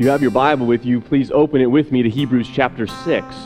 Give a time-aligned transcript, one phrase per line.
[0.00, 3.36] You have your Bible with you, please open it with me to Hebrews chapter 6.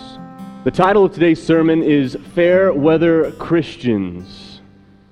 [0.62, 4.60] The title of today's sermon is Fair Weather Christians.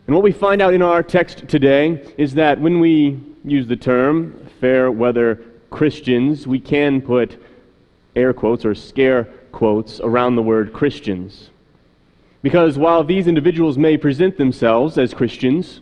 [0.06, 3.74] And what we find out in our text today is that when we use the
[3.74, 7.42] term fair weather Christians, we can put
[8.14, 11.50] air quotes or scare quotes around the word Christians.
[12.42, 15.80] Because while these individuals may present themselves as Christians,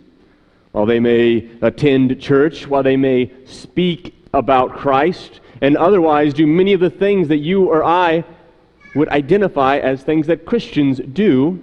[0.73, 6.73] while they may attend church, while they may speak about Christ, and otherwise do many
[6.73, 8.24] of the things that you or I
[8.95, 11.60] would identify as things that Christians do.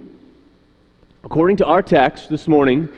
[1.24, 2.88] According to our text this morning,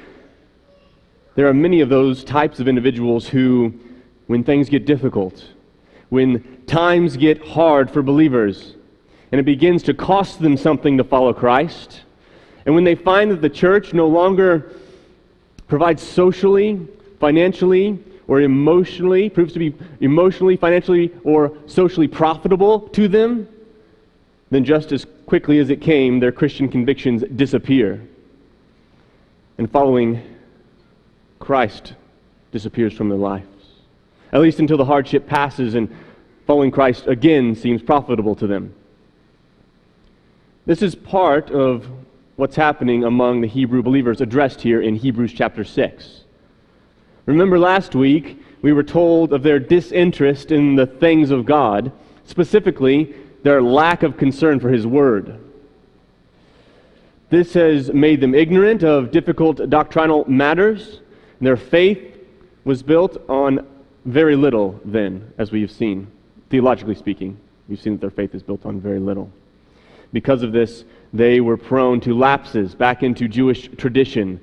[1.34, 3.72] there are many of those types of individuals who,
[4.26, 5.44] when things get difficult,
[6.10, 8.74] when times get hard for believers,
[9.32, 12.02] and it begins to cost them something to follow Christ,
[12.66, 14.72] and when they find that the church no longer
[15.66, 16.86] provides socially,
[17.18, 17.98] financially,
[18.30, 23.48] or emotionally, proves to be emotionally, financially, or socially profitable to them,
[24.52, 28.00] then just as quickly as it came, their Christian convictions disappear.
[29.58, 30.22] And following
[31.40, 31.94] Christ
[32.52, 33.46] disappears from their lives.
[34.30, 35.92] At least until the hardship passes and
[36.46, 38.72] following Christ again seems profitable to them.
[40.66, 41.84] This is part of
[42.36, 46.20] what's happening among the Hebrew believers addressed here in Hebrews chapter 6.
[47.30, 51.92] Remember last week, we were told of their disinterest in the things of God,
[52.24, 53.14] specifically,
[53.44, 55.38] their lack of concern for His Word.
[57.28, 61.02] This has made them ignorant of difficult doctrinal matters.
[61.40, 62.18] Their faith
[62.64, 63.64] was built on
[64.06, 66.08] very little, then, as we have seen.
[66.48, 67.38] Theologically speaking,
[67.68, 69.30] we've seen that their faith is built on very little.
[70.12, 74.40] Because of this, they were prone to lapses back into Jewish tradition.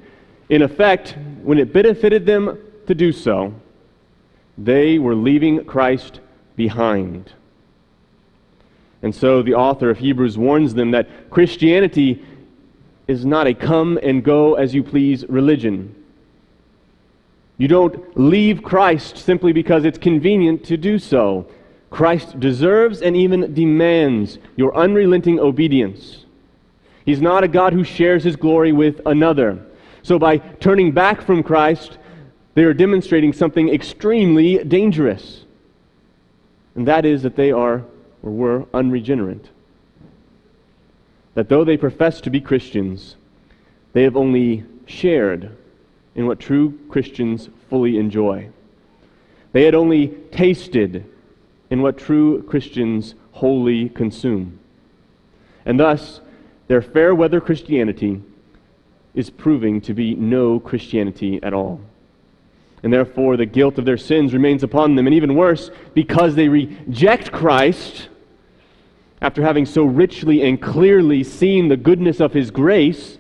[0.48, 3.54] In effect, when it benefited them to do so,
[4.58, 6.20] they were leaving Christ
[6.56, 7.32] behind.
[9.02, 12.26] And so the author of Hebrews warns them that Christianity
[13.08, 15.94] is not a come and go as you please religion.
[17.58, 21.48] You don't leave Christ simply because it's convenient to do so.
[21.90, 26.26] Christ deserves and even demands your unrelenting obedience.
[27.06, 29.66] He's not a God who shares his glory with another.
[30.04, 31.98] So by turning back from Christ,
[32.58, 35.46] they are demonstrating something extremely dangerous.
[36.74, 37.86] And that is that they are
[38.24, 39.52] or were unregenerate.
[41.36, 43.16] That though they profess to be Christians,
[43.94, 45.56] they have only shared
[46.16, 48.50] in what true Christians fully enjoy.
[49.52, 51.06] They had only tasted
[51.70, 54.58] in what true Christians wholly consume.
[55.64, 56.22] And thus,
[56.68, 58.20] their fair weather Christianity
[59.14, 61.82] is proving to be no Christianity at all
[62.84, 65.08] and therefore the guilt of their sins remains upon them.
[65.08, 68.10] And even worse, because they reject Christ,
[69.22, 73.18] after having so richly and clearly seen the goodness of His grace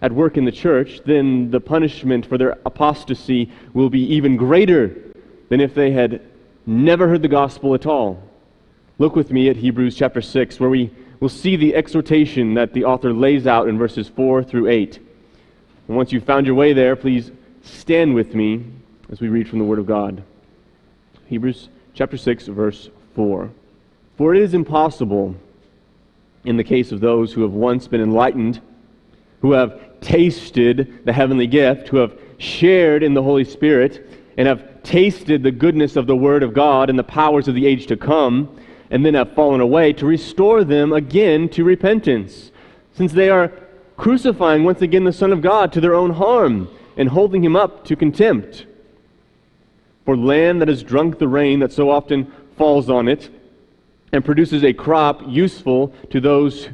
[0.00, 4.96] at work in the church, then the punishment for their apostasy will be even greater
[5.48, 6.20] than if they had
[6.64, 8.22] never heard the gospel at all.
[8.98, 12.84] Look with me at Hebrews chapter 6, where we will see the exhortation that the
[12.84, 14.98] author lays out in verses 4 through 8.
[15.88, 18.64] And once you've found your way there, please stand with me
[19.12, 20.22] as we read from the Word of God.
[21.26, 23.50] Hebrews chapter 6, verse 4.
[24.16, 25.36] For it is impossible,
[26.46, 28.62] in the case of those who have once been enlightened,
[29.42, 34.08] who have tasted the heavenly gift, who have shared in the Holy Spirit,
[34.38, 37.66] and have tasted the goodness of the Word of God and the powers of the
[37.66, 38.58] age to come,
[38.90, 42.50] and then have fallen away, to restore them again to repentance,
[42.94, 43.52] since they are
[43.98, 47.84] crucifying once again the Son of God to their own harm and holding him up
[47.84, 48.64] to contempt
[50.04, 53.30] for land that has drunk the rain that so often falls on it
[54.12, 56.68] and produces a crop useful to those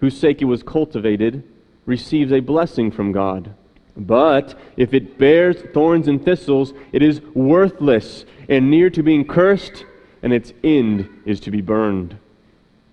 [0.00, 1.42] whose sake it was cultivated
[1.86, 3.54] receives a blessing from God.
[3.96, 9.84] But if it bears thorns and thistles, it is worthless and near to being cursed,
[10.22, 12.16] and its end is to be burned.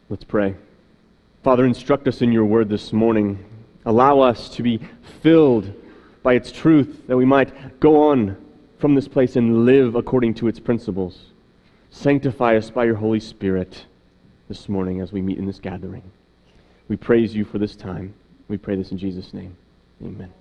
[0.10, 0.56] Let's pray.
[1.44, 3.44] Father, instruct us in your word this morning.
[3.86, 4.82] Allow us to be
[5.22, 5.74] filled
[6.24, 8.36] by its truth that we might go on
[8.78, 11.28] from this place and live according to its principles.
[11.90, 13.86] Sanctify us by your Holy Spirit
[14.48, 16.04] this morning as we meet in this gathering.
[16.88, 18.14] We praise you for this time.
[18.48, 19.58] We pray this in Jesus' name.
[20.02, 20.32] Amen.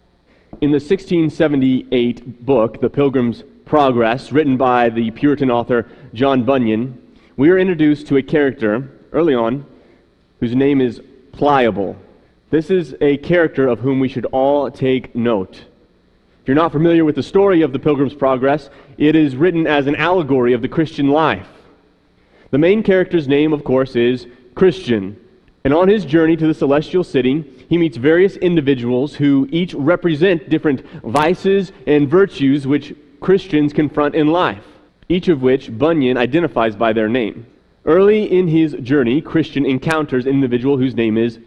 [0.61, 7.03] In the 1678 book, The Pilgrim's Progress, written by the Puritan author John Bunyan,
[7.37, 9.67] we are introduced to a character early on
[10.41, 11.00] whose name is
[11.33, 11.97] Pliable.
[12.50, 15.65] This is a character of whom we should all take note.
[16.47, 19.89] If you're not familiar with the story of the Pilgrim's Progress, it is written as
[19.89, 21.49] an allegory of the Christian life.
[22.53, 25.17] The main character's name, of course, is Christian.
[25.65, 30.49] And on his journey to the celestial city, he meets various individuals who each represent
[30.49, 34.63] different vices and virtues which Christians confront in life,
[35.09, 37.45] each of which Bunyan identifies by their name.
[37.85, 41.41] Early in his journey, Christian encounters an individual whose name is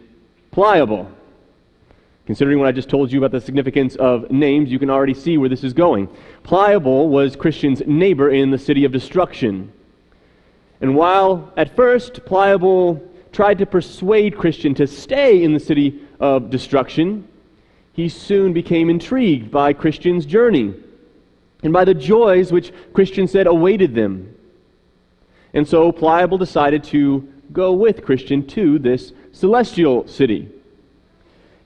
[0.51, 1.09] Pliable.
[2.29, 5.39] Considering what I just told you about the significance of names, you can already see
[5.39, 6.07] where this is going.
[6.43, 9.73] Pliable was Christian's neighbor in the city of destruction.
[10.79, 16.51] And while at first Pliable tried to persuade Christian to stay in the city of
[16.51, 17.27] destruction,
[17.93, 20.75] he soon became intrigued by Christian's journey
[21.63, 24.35] and by the joys which Christian said awaited them.
[25.55, 30.47] And so Pliable decided to go with Christian to this celestial city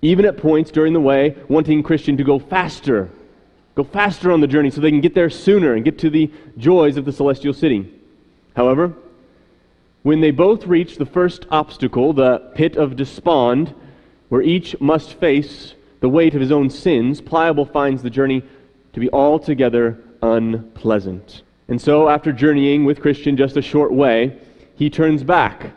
[0.04, 3.10] even at points during the way, wanting Christian to go faster,
[3.74, 6.30] go faster on the journey so they can get there sooner and get to the
[6.58, 7.90] joys of the celestial city.
[8.54, 8.94] However,
[10.04, 13.74] when they both reach the first obstacle, the pit of despond,
[14.28, 18.44] where each must face the weight of his own sins, Pliable finds the journey
[18.92, 21.44] to be altogether unpleasant.
[21.70, 24.38] And so, after journeying with Christian just a short way,
[24.76, 25.72] he turns back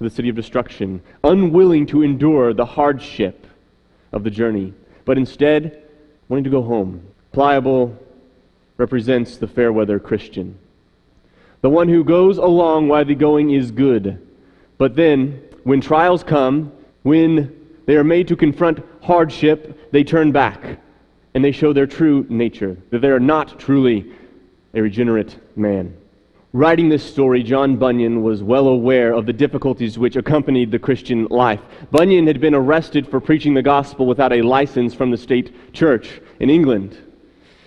[0.00, 3.46] to the city of destruction, unwilling to endure the hardship
[4.12, 4.72] of the journey,
[5.04, 5.82] but instead
[6.30, 7.06] wanting to go home.
[7.32, 7.94] Pliable
[8.78, 10.58] represents the fair weather Christian,
[11.60, 14.26] the one who goes along while the going is good.
[14.78, 16.72] But then, when trials come,
[17.02, 17.54] when
[17.84, 20.80] they are made to confront hardship, they turn back
[21.34, 24.10] and they show their true nature, that they are not truly
[24.72, 25.94] a regenerate man.
[26.52, 31.26] Writing this story, John Bunyan was well aware of the difficulties which accompanied the Christian
[31.26, 31.60] life.
[31.92, 36.20] Bunyan had been arrested for preaching the gospel without a license from the state church
[36.40, 36.98] in England.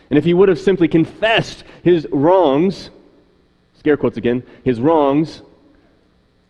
[0.09, 2.89] And if he would have simply confessed his wrongs,
[3.79, 5.43] scare quotes again, his wrongs,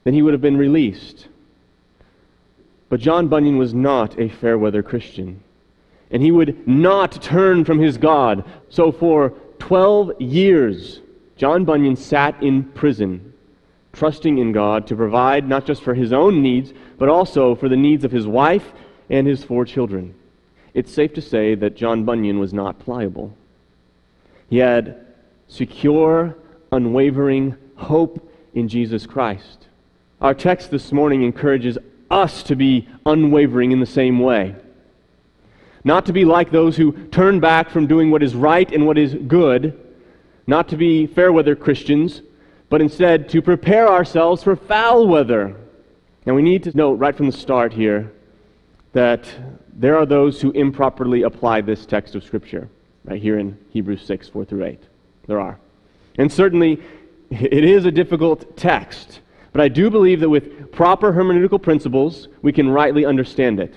[0.04, 1.28] then he would have been released.
[2.90, 5.44] But John Bunyan was not a fair weather Christian.
[6.10, 8.44] And he would not turn from his God.
[8.70, 11.00] So for 12 years,
[11.36, 13.34] John Bunyan sat in prison,
[13.92, 17.78] trusting in God to provide not just for his own needs, but also for the
[17.78, 18.72] needs of his wife
[19.10, 20.16] and his four children.
[20.74, 23.36] It's safe to say that John Bunyan was not pliable.
[24.50, 25.06] He had
[25.48, 26.36] secure,
[26.72, 29.68] unwavering hope in Jesus Christ.
[30.22, 31.78] Our text this morning encourages
[32.10, 34.56] us to be unwavering in the same way.
[35.84, 38.98] Not to be like those who turn back from doing what is right and what
[38.98, 39.80] is good
[40.48, 42.22] not to be fair weather Christians,
[42.70, 45.56] but instead to prepare ourselves for foul weather.
[46.26, 48.12] And we need to note right from the start here
[48.94, 49.28] that
[49.74, 52.70] there are those who improperly apply this text of Scripture,
[53.06, 54.80] right here in Hebrews 6, 4 through 8.
[55.28, 55.60] There are.
[56.18, 56.82] And certainly,
[57.30, 62.52] it is a difficult text, but I do believe that with proper hermeneutical principles, we
[62.52, 63.76] can rightly understand it.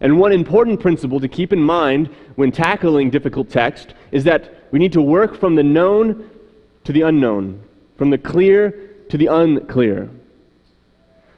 [0.00, 4.78] And one important principle to keep in mind when tackling difficult text is that we
[4.78, 6.28] need to work from the known
[6.84, 7.62] to the unknown,
[7.96, 8.70] from the clear
[9.08, 10.10] to the unclear.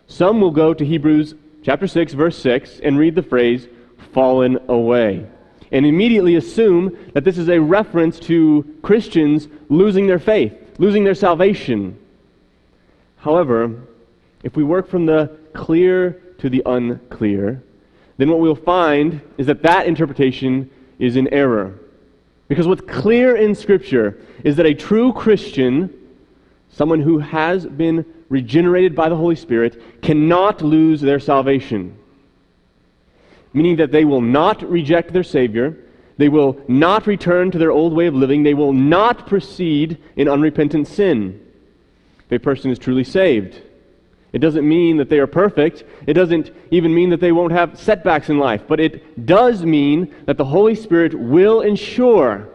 [0.06, 3.68] Some will go to Hebrews chapter 6 verse 6 and read the phrase
[4.12, 5.26] fallen away
[5.72, 11.14] and immediately assume that this is a reference to Christians losing their faith, losing their
[11.14, 11.98] salvation.
[13.16, 13.82] However,
[14.42, 17.62] if we work from the clear to the unclear,
[18.18, 21.78] then what we'll find is that that interpretation is in error.
[22.48, 25.92] Because what's clear in Scripture is that a true Christian,
[26.70, 31.96] someone who has been regenerated by the Holy Spirit, cannot lose their salvation.
[33.52, 35.76] Meaning that they will not reject their Savior,
[36.18, 40.28] they will not return to their old way of living, they will not proceed in
[40.28, 41.42] unrepentant sin.
[42.30, 43.60] If a person is truly saved,
[44.36, 45.84] it doesn't mean that they are perfect.
[46.06, 48.64] It doesn't even mean that they won't have setbacks in life.
[48.68, 52.46] But it does mean that the Holy Spirit will ensure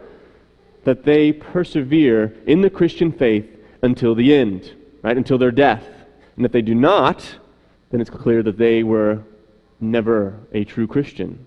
[0.84, 3.46] that they persevere in the Christian faith
[3.82, 5.16] until the end, right?
[5.16, 5.84] Until their death.
[6.36, 7.38] And if they do not,
[7.90, 9.18] then it's clear that they were
[9.80, 11.44] never a true Christian.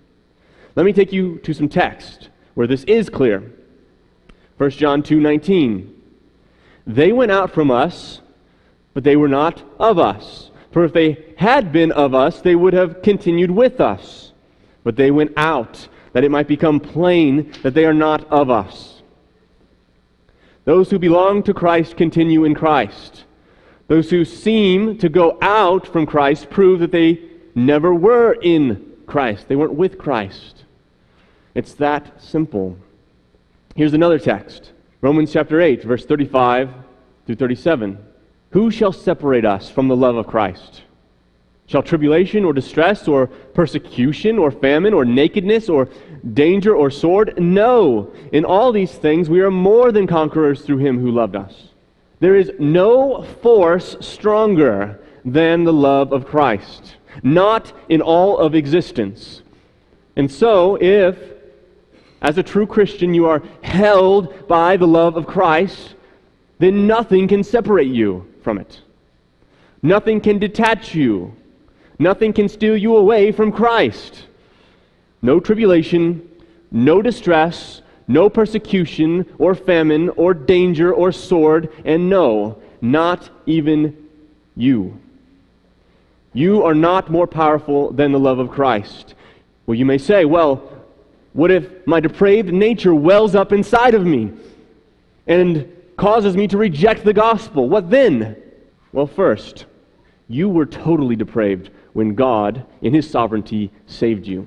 [0.74, 3.52] Let me take you to some text where this is clear.
[4.58, 5.94] 1 John 2:19.
[6.86, 8.20] They went out from us
[8.96, 10.50] but they were not of us.
[10.72, 14.32] For if they had been of us, they would have continued with us.
[14.84, 19.02] But they went out, that it might become plain that they are not of us.
[20.64, 23.26] Those who belong to Christ continue in Christ.
[23.86, 27.20] Those who seem to go out from Christ prove that they
[27.54, 29.46] never were in Christ.
[29.46, 30.64] They weren't with Christ.
[31.54, 32.78] It's that simple.
[33.74, 34.72] Here's another text
[35.02, 36.70] Romans chapter 8, verse 35
[37.26, 38.05] through 37.
[38.56, 40.80] Who shall separate us from the love of Christ?
[41.66, 45.90] Shall tribulation or distress or persecution or famine or nakedness or
[46.32, 47.38] danger or sword?
[47.38, 48.10] No.
[48.32, 51.68] In all these things we are more than conquerors through him who loved us.
[52.20, 59.42] There is no force stronger than the love of Christ, not in all of existence.
[60.16, 61.18] And so, if,
[62.22, 65.94] as a true Christian, you are held by the love of Christ,
[66.58, 68.80] then nothing can separate you from it.
[69.82, 71.34] Nothing can detach you.
[71.98, 74.28] Nothing can steal you away from Christ.
[75.20, 76.22] No tribulation,
[76.70, 83.96] no distress, no persecution or famine or danger or sword, and no, not even
[84.54, 84.96] you.
[86.32, 89.16] You are not more powerful than the love of Christ.
[89.66, 90.72] Well, you may say, well,
[91.32, 94.30] what if my depraved nature wells up inside of me
[95.26, 97.68] and causes me to reject the gospel?
[97.68, 98.36] What then?
[98.92, 99.66] Well, first,
[100.28, 104.46] you were totally depraved when God, in his sovereignty, saved you.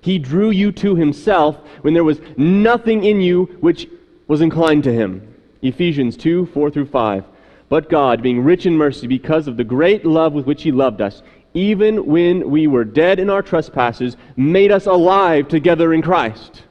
[0.00, 3.88] He drew you to himself when there was nothing in you which
[4.28, 5.34] was inclined to him.
[5.62, 7.24] Ephesians 2 4 through 5.
[7.68, 11.00] But God, being rich in mercy, because of the great love with which he loved
[11.00, 11.22] us,
[11.54, 16.62] even when we were dead in our trespasses, made us alive together in Christ.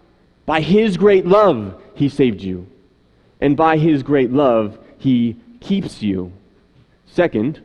[0.46, 2.68] By his great love, he saved you.
[3.42, 6.32] And by his great love, he keeps you.
[7.06, 7.62] Second,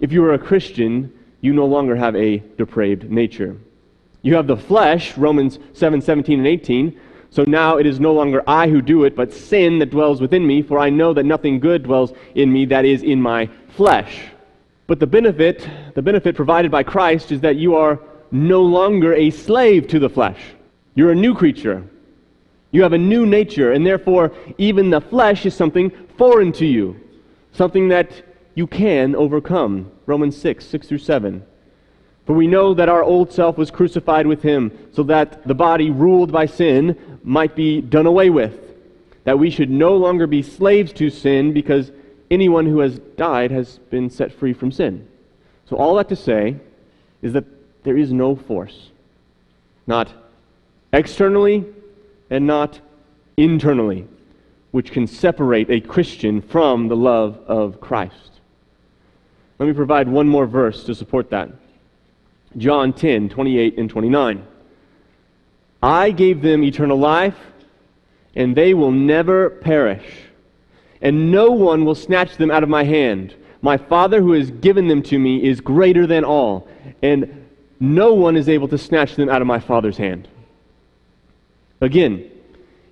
[0.00, 3.56] if you are a Christian, you no longer have a depraved nature.
[4.22, 7.00] You have the flesh, Romans 7 17 and 18.
[7.30, 10.46] So now it is no longer I who do it, but sin that dwells within
[10.46, 14.20] me, for I know that nothing good dwells in me that is in my flesh.
[14.86, 19.30] But the benefit, the benefit provided by Christ is that you are no longer a
[19.30, 20.40] slave to the flesh.
[20.94, 21.84] You're a new creature.
[22.70, 27.00] You have a new nature, and therefore even the flesh is something foreign to you,
[27.52, 28.10] something that
[28.54, 29.90] you can overcome.
[30.06, 31.42] Romans 6, 6 through 7.
[32.26, 35.90] For we know that our old self was crucified with him, so that the body
[35.90, 38.76] ruled by sin might be done away with,
[39.24, 41.90] that we should no longer be slaves to sin, because
[42.30, 45.08] anyone who has died has been set free from sin.
[45.70, 46.56] So, all that to say
[47.22, 47.44] is that
[47.84, 48.90] there is no force,
[49.86, 50.12] not
[50.92, 51.64] externally
[52.30, 52.80] and not
[53.36, 54.06] internally,
[54.70, 58.40] which can separate a Christian from the love of Christ.
[59.58, 61.50] Let me provide one more verse to support that.
[62.56, 64.46] John 10, 28 and 29.
[65.82, 67.36] I gave them eternal life,
[68.34, 70.04] and they will never perish,
[71.00, 73.34] and no one will snatch them out of my hand.
[73.62, 76.68] My Father who has given them to me is greater than all,
[77.02, 77.46] and
[77.80, 80.28] no one is able to snatch them out of my Father's hand.
[81.80, 82.30] Again,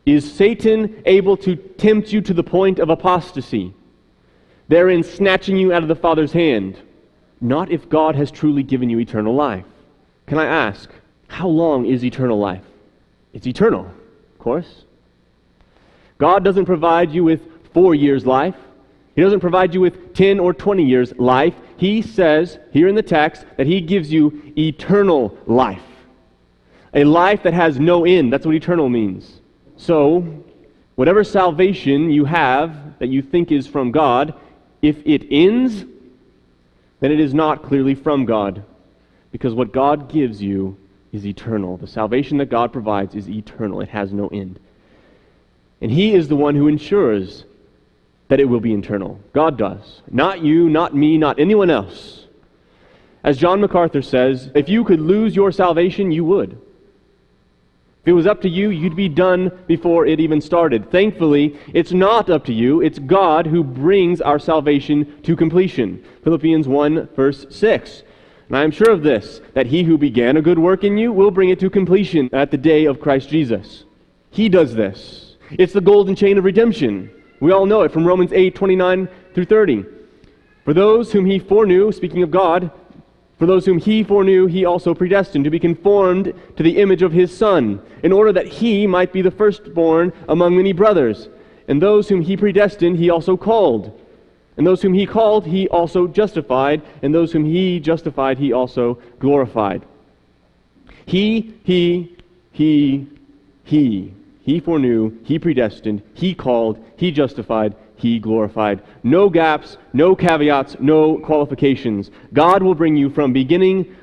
[0.05, 3.75] is Satan able to tempt you to the point of apostasy?
[4.69, 6.81] therein snatching you out of the Father's hand,
[7.40, 9.64] not if God has truly given you eternal life.
[10.26, 10.90] Can I ask,
[11.28, 12.64] how long is eternal life?
[13.33, 14.85] It's eternal, of course.
[16.19, 18.57] God doesn't provide you with four years' life.
[19.14, 21.55] He doesn't provide you with 10 or 20 years' life.
[21.76, 25.83] He says here in the text that He gives you eternal life.
[26.97, 28.33] A life that has no end.
[28.33, 29.41] That's what eternal means.
[29.76, 30.43] So,
[30.97, 34.35] whatever salvation you have that you think is from God,
[34.83, 35.85] if it ends,
[37.00, 38.65] then it is not clearly from God,
[39.31, 40.76] because what God gives you
[41.12, 41.76] is eternal.
[41.76, 44.59] The salvation that God provides is eternal, it has no end.
[45.83, 47.45] And He is the one who ensures
[48.29, 49.21] that it will be eternal.
[49.35, 50.00] God does.
[50.11, 52.25] Not you, not me, not anyone else.
[53.23, 56.61] As John MacArthur says, if you could lose your salvation, you would.
[58.06, 60.92] If it was up to you, you'd be done before it even started.
[60.92, 62.80] Thankfully, it's not up to you.
[62.80, 66.04] It's God who brings our salvation to completion.
[66.22, 68.04] Philippians 1, verse 6.
[68.46, 71.12] And I am sure of this, that he who began a good work in you
[71.12, 73.82] will bring it to completion at the day of Christ Jesus.
[74.30, 75.36] He does this.
[75.50, 77.10] It's the golden chain of redemption.
[77.40, 79.84] We all know it from Romans 8, 29 through 30.
[80.64, 82.70] For those whom he foreknew, speaking of God,
[83.38, 87.12] for those whom he foreknew, he also predestined to be conformed to the image of
[87.12, 91.28] his Son, in order that he might be the firstborn among many brothers.
[91.69, 94.00] And those whom he predestined, he also called.
[94.57, 96.81] And those whom he called, he also justified.
[97.02, 99.85] And those whom he justified, he also glorified.
[101.05, 102.16] He, he,
[102.52, 103.07] he,
[103.64, 104.14] he.
[104.47, 108.83] He foreknew, he predestined, he called, he justified, he glorified.
[109.03, 112.11] No gaps, no caveats, no qualifications.
[112.33, 113.95] God will bring you from beginning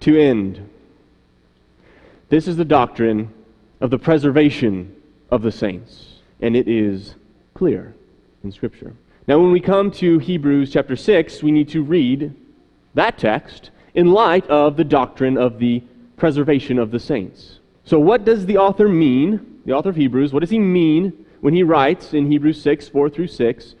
[0.00, 0.68] to end.
[2.28, 3.32] This is the doctrine
[3.80, 4.94] of the preservation
[5.30, 7.14] of the saints, and it is
[7.54, 7.94] clear
[8.42, 8.94] in Scripture.
[9.28, 12.34] Now, when we come to Hebrews chapter 6, we need to read
[12.94, 15.82] that text in light of the doctrine of the
[16.16, 17.58] preservation of the saints.
[17.84, 21.52] So, what does the author mean, the author of Hebrews, what does he mean when
[21.52, 23.74] he writes in Hebrews 6 4 through 6?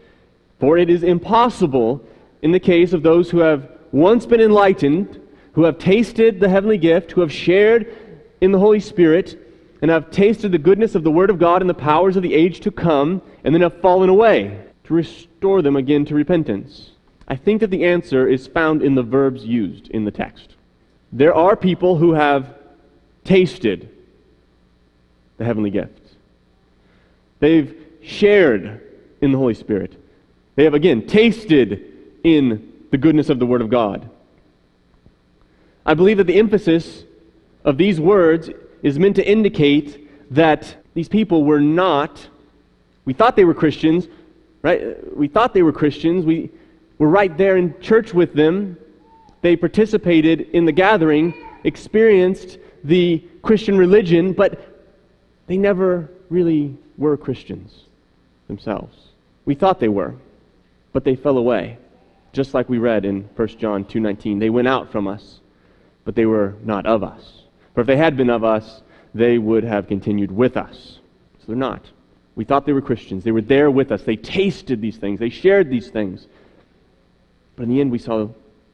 [0.60, 2.04] For it is impossible
[2.42, 5.20] in the case of those who have once been enlightened,
[5.52, 7.96] who have tasted the heavenly gift, who have shared
[8.40, 9.38] in the Holy Spirit,
[9.80, 12.34] and have tasted the goodness of the Word of God and the powers of the
[12.34, 16.90] age to come, and then have fallen away, to restore them again to repentance.
[17.28, 20.56] I think that the answer is found in the verbs used in the text.
[21.12, 22.56] There are people who have
[23.24, 23.88] tasted
[25.36, 26.01] the heavenly gift.
[27.42, 28.80] They've shared
[29.20, 30.00] in the Holy Spirit.
[30.54, 31.84] They have, again, tasted
[32.22, 34.08] in the goodness of the Word of God.
[35.84, 37.02] I believe that the emphasis
[37.64, 38.48] of these words
[38.84, 42.28] is meant to indicate that these people were not,
[43.06, 44.06] we thought they were Christians,
[44.62, 45.16] right?
[45.16, 46.24] We thought they were Christians.
[46.24, 46.48] We
[46.98, 48.76] were right there in church with them.
[49.40, 51.34] They participated in the gathering,
[51.64, 54.60] experienced the Christian religion, but
[55.48, 57.84] they never really were Christians
[58.48, 58.96] themselves.
[59.44, 60.14] We thought they were,
[60.92, 61.78] but they fell away,
[62.32, 64.38] just like we read in 1 John 2:19.
[64.38, 65.40] They went out from us,
[66.04, 67.42] but they were not of us.
[67.74, 68.82] For if they had been of us,
[69.14, 70.98] they would have continued with us.
[71.38, 71.84] So they're not.
[72.34, 73.24] We thought they were Christians.
[73.24, 74.02] They were there with us.
[74.02, 75.20] They tasted these things.
[75.20, 76.26] They shared these things.
[77.56, 78.28] But in the end, we saw,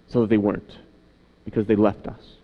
[0.07, 0.79] saw that they weren't
[1.45, 2.37] because they left us.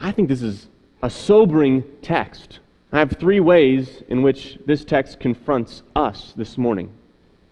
[0.00, 0.66] I think this is
[1.02, 2.60] a sobering text.
[2.92, 6.92] I have three ways in which this text confronts us this morning.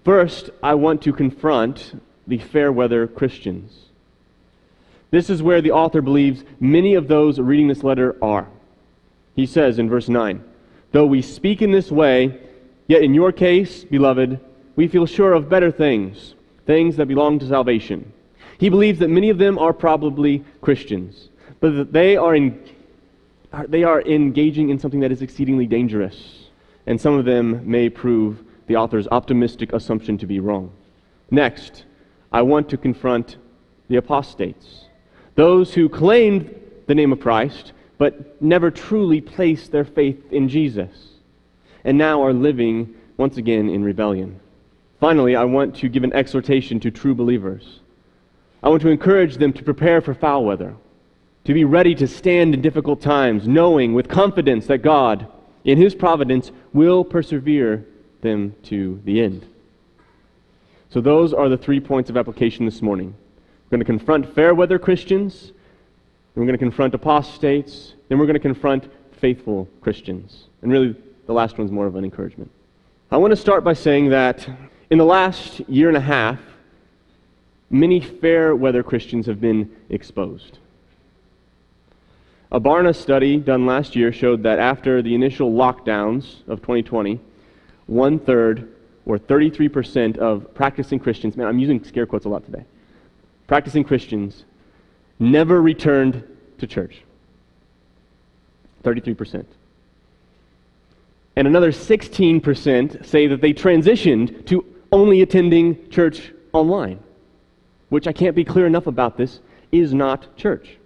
[0.04, 3.87] First, I want to confront the fair weather Christians.
[5.11, 8.48] This is where the author believes many of those reading this letter are.
[9.35, 10.44] He says in verse 9,
[10.92, 12.38] Though we speak in this way,
[12.87, 14.38] yet in your case, beloved,
[14.76, 16.35] we feel sure of better things,
[16.66, 18.12] things that belong to salvation.
[18.59, 22.62] He believes that many of them are probably Christians, but that they are, in,
[23.69, 26.47] they are engaging in something that is exceedingly dangerous,
[26.87, 30.73] and some of them may prove the author's optimistic assumption to be wrong.
[31.31, 31.85] Next,
[32.33, 33.37] I want to confront
[33.89, 34.87] the apostates,
[35.35, 36.55] those who claimed
[36.87, 41.09] the name of Christ, but never truly placed their faith in Jesus,
[41.85, 44.39] and now are living once again in rebellion.
[45.01, 47.81] Finally, I want to give an exhortation to true believers.
[48.63, 50.77] I want to encourage them to prepare for foul weather,
[51.44, 55.26] to be ready to stand in difficult times, knowing with confidence that God,
[55.64, 57.87] in His providence, will persevere
[58.20, 59.46] them to the end.
[60.90, 63.14] So, those are the three points of application this morning.
[63.64, 65.53] We're going to confront fair weather Christians,
[66.35, 67.94] we're going to confront apostates.
[68.09, 70.44] Then we're going to confront faithful Christians.
[70.62, 72.50] And really, the last one's more of an encouragement.
[73.11, 74.48] I want to start by saying that
[74.90, 76.38] in the last year and a half,
[77.68, 80.59] many fair weather Christians have been exposed.
[82.53, 87.21] A Barna study done last year showed that after the initial lockdowns of 2020,
[87.87, 88.73] one third
[89.07, 92.65] or 33% of practicing Christians, man, I'm using scare quotes a lot today,
[93.47, 94.45] practicing Christians
[95.21, 96.25] never returned
[96.59, 97.03] to church.
[98.83, 99.45] 33%.
[101.37, 106.99] And another 16% say that they transitioned to only attending church online,
[107.91, 109.39] which I can't be clear enough about this,
[109.71, 110.80] is not church.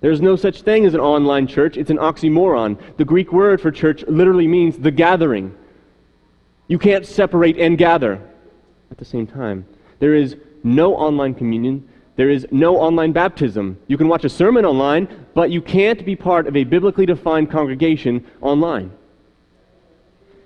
[0.00, 1.76] There's no such thing as an online church.
[1.76, 2.78] It's an oxymoron.
[2.96, 5.54] The Greek word for church literally means the gathering.
[6.68, 8.20] You can't separate and gather
[8.90, 9.66] at the same time.
[9.98, 11.88] There is no online communion.
[12.16, 13.78] There is no online baptism.
[13.86, 17.50] You can watch a sermon online, but you can't be part of a biblically defined
[17.50, 18.92] congregation online.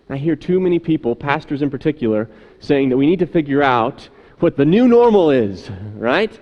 [0.09, 2.29] I hear too many people, pastors in particular,
[2.61, 4.09] saying that we need to figure out
[4.41, 6.39] what the new normal is, right?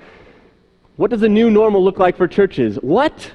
[1.01, 2.77] What does the new normal look like for churches?
[2.77, 3.33] What?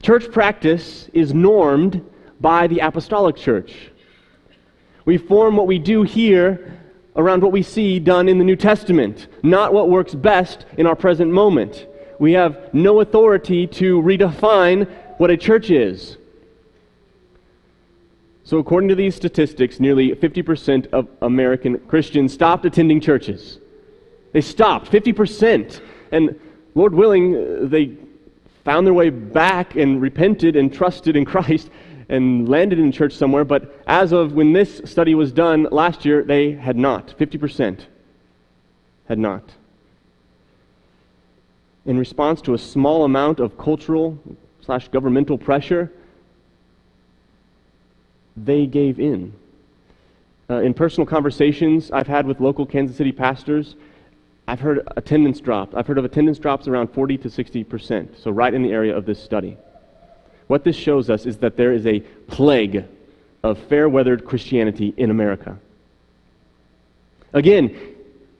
[0.00, 2.02] Church practice is normed
[2.40, 3.90] by the apostolic church.
[5.04, 6.80] We form what we do here
[7.14, 10.96] around what we see done in the New Testament, not what works best in our
[10.96, 11.86] present moment.
[12.18, 16.16] We have no authority to redefine what a church is.
[18.42, 23.58] So, according to these statistics, nearly 50% of American Christians stopped attending churches.
[24.32, 25.78] They stopped, 50%.
[26.10, 26.40] And
[26.74, 27.96] Lord willing, they
[28.64, 31.70] found their way back and repented and trusted in Christ
[32.08, 36.22] and landed in church somewhere, but as of when this study was done last year,
[36.22, 37.14] they had not.
[37.18, 37.86] 50%
[39.08, 39.42] had not.
[41.86, 44.18] In response to a small amount of cultural
[44.60, 45.90] slash governmental pressure,
[48.36, 49.32] they gave in.
[50.50, 53.74] Uh, in personal conversations I've had with local Kansas City pastors,
[54.46, 55.74] I've heard attendance drop.
[55.74, 58.96] I've heard of attendance drops around 40 to 60 percent, so right in the area
[58.96, 59.56] of this study.
[60.48, 62.84] What this shows us is that there is a plague
[63.42, 65.58] of fair weathered Christianity in America.
[67.32, 67.76] Again,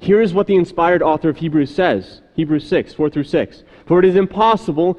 [0.00, 3.62] here is what the inspired author of Hebrews says Hebrews 6, 4 through 6.
[3.86, 4.98] For it is impossible,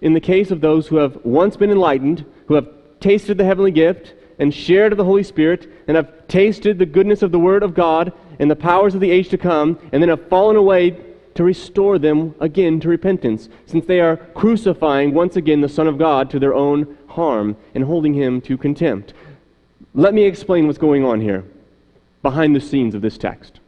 [0.00, 2.68] in the case of those who have once been enlightened, who have
[3.00, 7.22] tasted the heavenly gift, and shared of the Holy Spirit, and have tasted the goodness
[7.22, 10.08] of the Word of God and the powers of the age to come, and then
[10.08, 10.96] have fallen away
[11.34, 15.98] to restore them again to repentance, since they are crucifying once again the Son of
[15.98, 19.14] God to their own harm and holding him to contempt.
[19.94, 21.44] Let me explain what's going on here
[22.22, 23.60] behind the scenes of this text.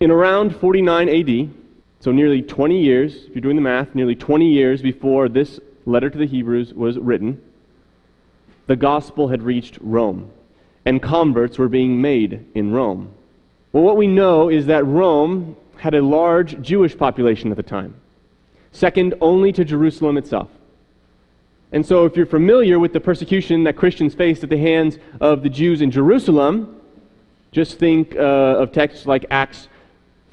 [0.00, 1.50] In around 49 AD,
[2.00, 6.08] so nearly 20 years, if you're doing the math, nearly 20 years before this letter
[6.08, 7.42] to the Hebrews was written,
[8.66, 10.30] the gospel had reached Rome,
[10.84, 13.12] and converts were being made in Rome.
[13.72, 17.94] Well, what we know is that Rome had a large Jewish population at the time,
[18.72, 20.48] second only to Jerusalem itself.
[21.72, 25.44] And so, if you're familiar with the persecution that Christians faced at the hands of
[25.44, 26.80] the Jews in Jerusalem,
[27.52, 29.68] just think uh, of texts like Acts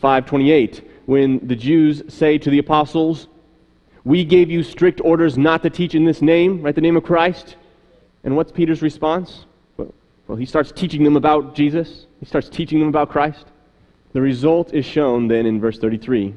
[0.02, 3.28] 5:28, when the Jews say to the apostles,
[4.04, 6.73] "We gave you strict orders not to teach in this name, right?
[6.73, 7.56] The name of Christ."
[8.23, 9.45] And what's Peter's response?
[10.28, 12.06] Well, he starts teaching them about Jesus.
[12.20, 13.46] He starts teaching them about Christ.
[14.13, 16.34] The result is shown then in verse 33,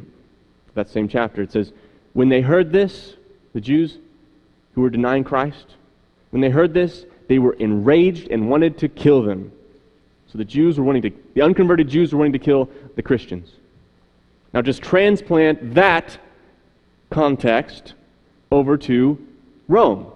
[0.75, 1.43] that same chapter.
[1.43, 1.73] It says,
[2.13, 3.17] "When they heard this,
[3.53, 3.99] the Jews
[4.75, 5.77] who were denying Christ,
[6.31, 9.51] when they heard this, they were enraged and wanted to kill them."
[10.27, 13.57] So the Jews were wanting to, the unconverted Jews were wanting to kill the Christians.
[14.55, 16.19] Now just transplant that
[17.09, 17.95] context
[18.53, 19.19] over to
[19.69, 20.07] Rome.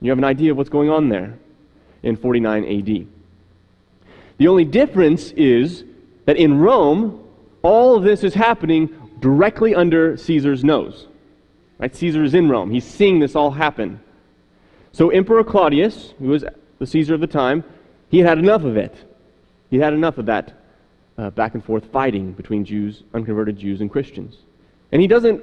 [0.00, 1.38] You have an idea of what's going on there
[2.02, 3.06] in 49 AD.
[4.38, 5.84] The only difference is
[6.26, 7.24] that in Rome,
[7.62, 11.06] all of this is happening directly under Caesar's nose.
[11.78, 11.94] Right?
[11.94, 12.70] Caesar is in Rome.
[12.70, 14.00] He's seeing this all happen.
[14.92, 16.44] So Emperor Claudius, who was
[16.78, 17.64] the Caesar of the time,
[18.10, 18.94] he had enough of it.
[19.70, 20.54] He had enough of that
[21.18, 24.36] uh, back and forth fighting between Jews, unconverted Jews, and Christians.
[24.92, 25.42] And he doesn't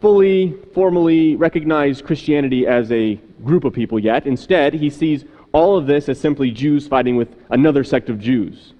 [0.00, 4.26] fully, formally recognize Christianity as a group of people yet.
[4.26, 8.72] Instead, he sees all of this as simply Jews fighting with another sect of Jews.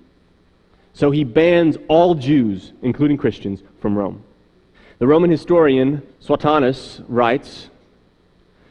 [0.95, 4.23] So he bans all Jews, including Christians, from Rome.
[4.99, 7.71] The Roman historian Suetonius writes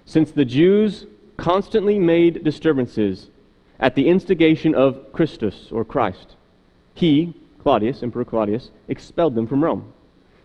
[0.06, 1.06] Since the Jews
[1.38, 3.30] constantly made disturbances
[3.80, 6.36] at the instigation of Christus, or Christ,
[6.94, 9.92] he, Claudius, Emperor Claudius, expelled them from Rome.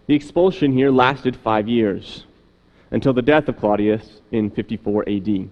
[0.06, 2.24] The expulsion here lasted five years,
[2.90, 5.50] until the death of Claudius in 54 AD.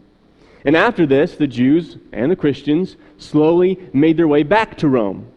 [0.65, 5.31] And after this, the Jews and the Christians slowly made their way back to Rome.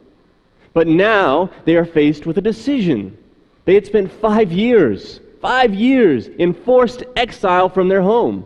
[0.74, 3.18] But now they are faced with a decision.
[3.66, 8.46] They had spent five years, five years in forced exile from their home.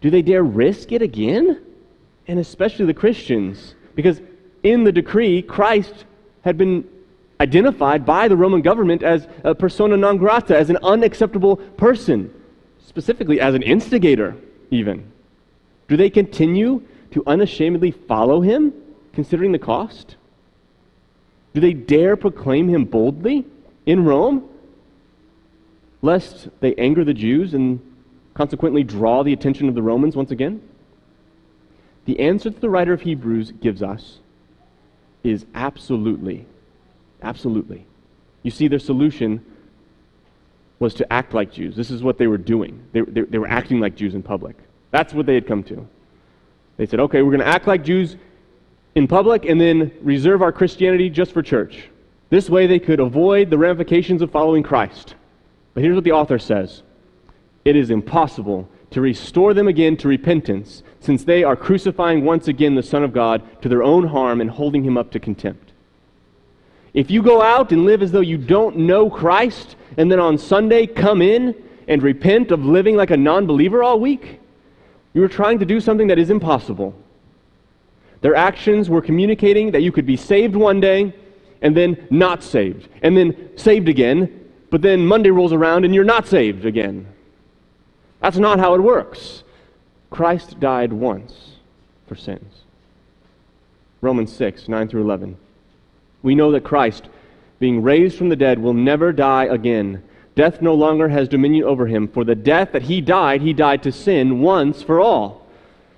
[0.00, 1.62] Do they dare risk it again?
[2.26, 4.20] And especially the Christians, because
[4.62, 6.04] in the decree, Christ
[6.42, 6.86] had been
[7.40, 12.32] identified by the Roman government as a persona non grata, as an unacceptable person,
[12.84, 14.36] specifically as an instigator,
[14.70, 15.10] even.
[15.88, 18.72] Do they continue to unashamedly follow him,
[19.12, 20.16] considering the cost?
[21.54, 23.46] Do they dare proclaim him boldly
[23.86, 24.48] in Rome,
[26.02, 27.80] lest they anger the Jews and
[28.34, 30.62] consequently draw the attention of the Romans once again?
[32.04, 34.18] The answer that the writer of Hebrews gives us
[35.24, 36.46] is absolutely.
[37.22, 37.86] Absolutely.
[38.42, 39.44] You see, their solution
[40.78, 41.74] was to act like Jews.
[41.74, 42.86] This is what they were doing.
[42.92, 44.56] They, they, they were acting like Jews in public.
[44.90, 45.86] That's what they had come to.
[46.76, 48.16] They said, okay, we're going to act like Jews
[48.94, 51.88] in public and then reserve our Christianity just for church.
[52.30, 55.14] This way they could avoid the ramifications of following Christ.
[55.74, 56.82] But here's what the author says
[57.64, 62.74] It is impossible to restore them again to repentance, since they are crucifying once again
[62.74, 65.72] the Son of God to their own harm and holding him up to contempt.
[66.94, 70.38] If you go out and live as though you don't know Christ, and then on
[70.38, 71.54] Sunday come in
[71.86, 74.37] and repent of living like a non believer all week,
[75.18, 76.94] you were trying to do something that is impossible.
[78.20, 81.12] Their actions were communicating that you could be saved one day
[81.60, 86.04] and then not saved, and then saved again, but then Monday rolls around and you're
[86.04, 87.04] not saved again.
[88.20, 89.42] That's not how it works.
[90.08, 91.56] Christ died once
[92.06, 92.62] for sins.
[94.00, 95.36] Romans 6, 9 through 11.
[96.22, 97.08] We know that Christ,
[97.58, 100.00] being raised from the dead, will never die again.
[100.38, 103.82] Death no longer has dominion over him, for the death that he died, he died
[103.82, 105.44] to sin once for all.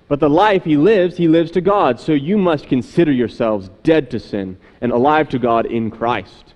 [0.07, 1.99] But the life he lives, he lives to God.
[1.99, 6.55] So you must consider yourselves dead to sin and alive to God in Christ.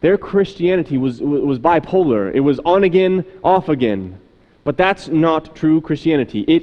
[0.00, 2.34] Their Christianity was, was bipolar.
[2.34, 4.18] It was on again, off again.
[4.64, 6.46] But that's not true Christianity.
[6.48, 6.62] It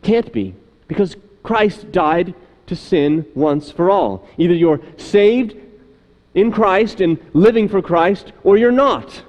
[0.00, 0.54] can't be,
[0.86, 2.32] because Christ died
[2.66, 4.26] to sin once for all.
[4.38, 5.54] Either you're saved
[6.34, 9.22] in Christ and living for Christ, or you're not.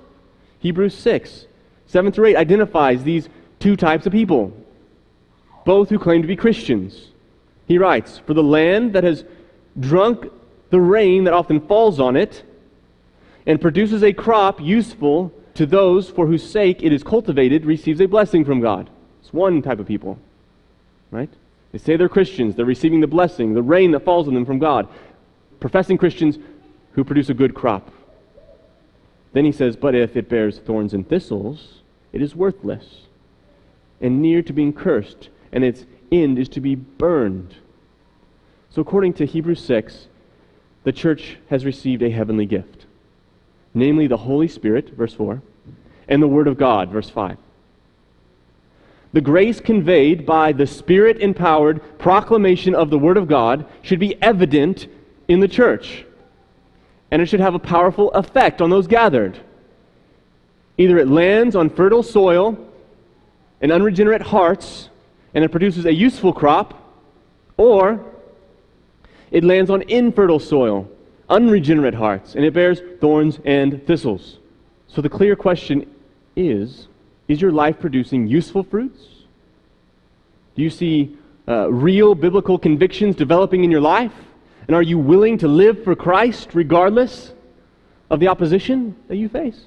[0.59, 1.45] Hebrews 6,
[1.88, 4.53] 7 through 8 identifies these two types of people,
[5.65, 7.07] both who claim to be Christians.
[7.67, 9.23] He writes, For the land that has
[9.79, 10.25] drunk
[10.69, 12.43] the rain that often falls on it,
[13.45, 18.05] and produces a crop useful to those for whose sake it is cultivated, receives a
[18.05, 18.89] blessing from God.
[19.21, 20.19] It's one type of people,
[21.12, 21.29] right?
[21.71, 24.59] They say they're Christians, they're receiving the blessing, the rain that falls on them from
[24.59, 24.88] God.
[25.59, 26.38] Professing Christians
[26.99, 27.91] who produce a good crop.
[29.31, 31.79] Then he says, But if it bears thorns and thistles,
[32.12, 33.03] it is worthless
[34.01, 37.55] and near to being cursed, and its end is to be burned.
[38.69, 40.07] So, according to Hebrews 6,
[40.83, 42.85] the church has received a heavenly gift,
[43.73, 45.41] namely the Holy Spirit, verse 4,
[46.09, 47.38] and the Word of God, verse 5.
[49.13, 54.21] The grace conveyed by the Spirit empowered proclamation of the Word of God should be
[54.21, 54.88] evident
[55.29, 56.03] in the church.
[57.12, 59.39] And it should have a powerful effect on those gathered.
[60.78, 62.58] Either it lands on fertile soil
[63.62, 64.89] and unregenerate hearts,
[65.34, 66.82] and it produces a useful crop,
[67.58, 68.04] or
[69.32, 70.89] it lands on infertile soil,
[71.30, 74.39] unregenerate hearts, and it bears thorns and thistles.
[74.88, 75.86] So the clear question
[76.36, 76.88] is
[77.28, 79.02] is your life producing useful fruits?
[80.56, 81.15] Do you see
[81.48, 84.13] uh, real biblical convictions developing in your life?
[84.69, 87.34] And are you willing to live for Christ regardless
[88.12, 89.60] of the opposition that you face?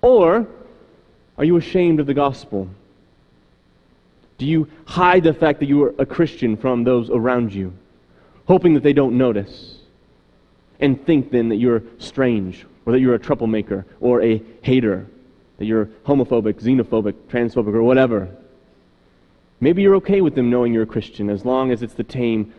[0.00, 0.48] Or
[1.36, 2.70] are you ashamed of the gospel?
[4.38, 7.74] Do you hide the fact that you are a Christian from those around you,
[8.46, 9.76] hoping that they don't notice?
[10.80, 15.06] And think then that you're strange, or that you're a troublemaker, or a hater,
[15.58, 18.34] that you're homophobic, xenophobic, transphobic, or whatever.
[19.60, 22.54] Maybe you're okay with them knowing you're a Christian as long as it's the tame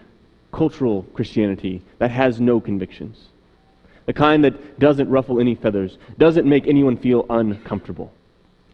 [0.55, 3.27] cultural Christianity that has no convictions.
[4.05, 8.13] The kind that doesn't ruffle any feathers, doesn't make anyone feel uncomfortable,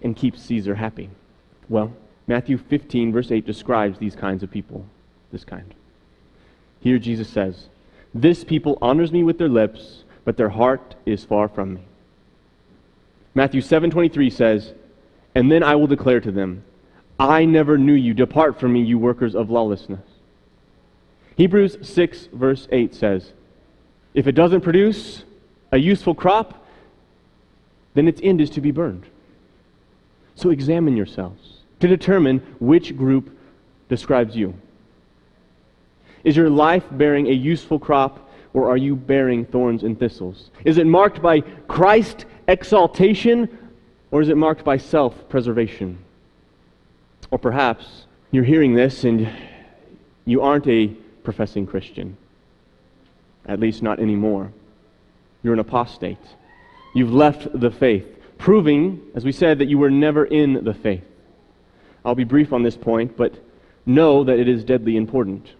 [0.04, 1.10] and keeps Caesar happy.
[1.70, 1.92] Well,
[2.28, 4.86] Matthew 15, verse 8 describes these kinds of people,
[5.32, 5.74] this kind.
[6.82, 7.66] Here Jesus says,
[8.14, 11.82] This people honors me with their lips, but their heart is far from me.
[13.34, 14.74] Matthew 7:23 says,
[15.34, 16.64] "And then I will declare to them,
[17.18, 18.14] I never knew you.
[18.14, 20.11] Depart from me, you workers of lawlessness."
[21.42, 23.34] Hebrews 6 verse 8 says,
[24.14, 25.24] "If it doesn't produce
[25.72, 26.64] a useful crop,
[27.96, 29.06] then its end is to be burned."
[30.36, 33.36] So examine yourselves to determine which group
[33.90, 34.54] describes you.
[36.24, 40.52] Is your life bearing a useful crop or are you bearing thorns and thistles?
[40.64, 43.50] Is it marked by Christ exaltation,
[44.12, 45.98] or is it marked by self preservation?
[47.32, 49.28] Or perhaps you're hearing this and
[50.26, 52.18] you aren't a professing Christian,
[53.46, 54.52] at least not anymore.
[55.44, 56.18] You're an apostate.
[56.94, 58.06] You've left the faith,
[58.38, 61.04] proving, as we said, that you were never in the faith.
[62.04, 63.34] I'll be brief on this point, but
[63.86, 65.54] know that it is deadly important.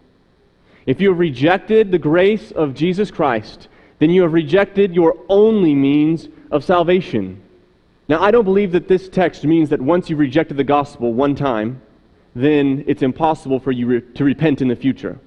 [0.86, 3.68] If you have rejected the grace of Jesus Christ,
[4.00, 7.42] then you have rejected your only means of salvation.
[8.10, 11.36] Now, I don't believe that this text means that once you've rejected the gospel one
[11.36, 11.82] time,
[12.36, 15.20] then it's impossible for you re- to repent in the future.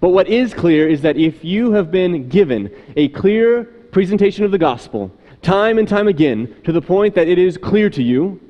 [0.00, 4.50] But what is clear is that if you have been given a clear presentation of
[4.50, 5.10] the gospel,
[5.42, 8.40] time and time again, to the point that it is clear to you,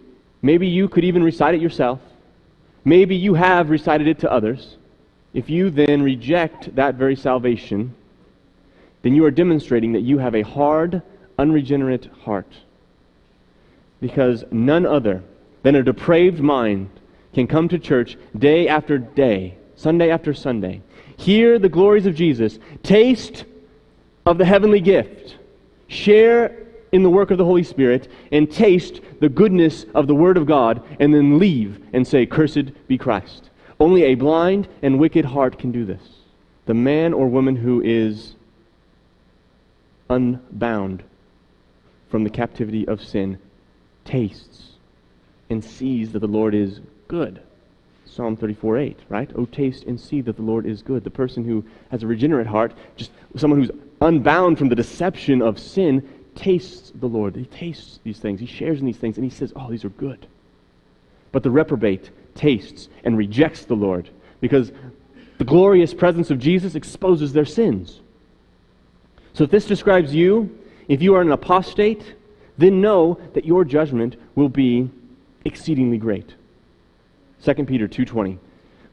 [0.43, 2.01] maybe you could even recite it yourself,
[2.85, 4.77] maybe you have recited it to others,
[5.35, 7.95] if you then reject that very salvation,
[9.03, 11.03] then you are demonstrating that you have a hard,
[11.39, 12.53] unregenerate heart.
[14.01, 15.23] Because none other
[15.63, 16.91] than a depraved mind
[17.35, 20.83] can come to church day after day, Sunday after Sunday,
[21.19, 23.45] hear the glories of Jesus, taste
[24.25, 25.37] of the heavenly gift,
[25.89, 26.57] share
[26.93, 30.47] in the work of the Holy Spirit, and taste the goodness of the Word of
[30.47, 33.51] God, and then leave and say, Cursed be Christ.
[33.81, 36.03] Only a blind and wicked heart can do this.
[36.67, 38.35] The man or woman who is
[40.09, 41.03] unbound
[42.11, 43.39] from the captivity of sin
[44.05, 44.71] tastes
[45.51, 47.43] and sees that the Lord is good.
[48.11, 49.31] Psalm 34 8, right?
[49.35, 51.05] Oh, taste and see that the Lord is good.
[51.05, 55.59] The person who has a regenerate heart, just someone who's unbound from the deception of
[55.59, 57.37] sin, tastes the Lord.
[57.37, 58.41] He tastes these things.
[58.41, 60.27] He shares in these things, and he says, Oh, these are good.
[61.33, 64.09] But the reprobate tastes and rejects the Lord
[64.41, 64.73] because
[65.39, 68.01] the glorious presence of Jesus exposes their sins.
[69.35, 72.15] So if this describes you, if you are an apostate,
[72.57, 74.91] then know that your judgment will be
[75.45, 76.35] exceedingly great.
[77.43, 78.39] 2 Peter 2:20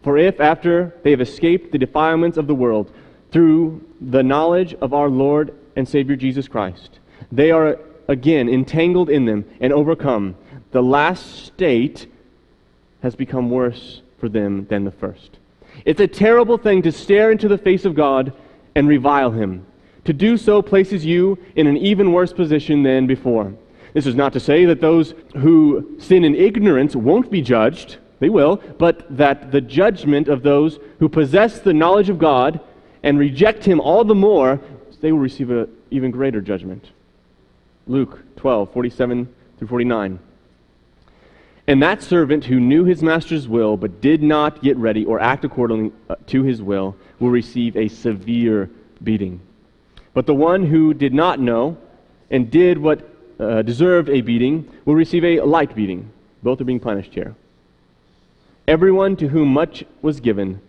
[0.01, 2.91] For if after they have escaped the defilements of the world
[3.31, 6.99] through the knowledge of our Lord and Savior Jesus Christ,
[7.31, 10.36] they are again entangled in them and overcome,
[10.71, 12.08] the last state
[13.01, 15.39] has become worse for them than the first.
[15.86, 18.34] It's a terrible thing to stare into the face of God
[18.75, 19.65] and revile him.
[20.05, 23.53] To do so places you in an even worse position than before.
[23.93, 28.30] This is not to say that those who sin in ignorance won't be judged, they
[28.30, 32.60] will, but that the judgment of those who possess the knowledge of God
[33.04, 34.60] and reject him all the more,
[35.00, 36.90] they will receive an even greater judgment.
[37.86, 40.18] Luke 12, 47 through 49.
[41.68, 45.46] And that servant who knew his master's will but did not get ready or act
[45.46, 48.72] according uh, to his will will receive a severe
[49.04, 49.40] beating.
[50.16, 51.78] But the one who did not know
[52.32, 53.08] and did what
[53.40, 56.12] uh, deserved a beating will receive a light beating.
[56.42, 57.36] Both are being punished here.
[58.67, 60.60] Everyone to whom much was given,